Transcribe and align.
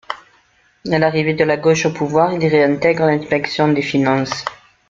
À 0.91 0.97
l'arrivée 0.97 1.35
de 1.35 1.43
la 1.43 1.57
gauche 1.57 1.85
au 1.85 1.93
pouvoir, 1.93 2.33
il 2.33 2.43
réintègre 2.47 3.05
l'inspection 3.05 3.67
des 3.67 3.83
Finances. 3.83 4.43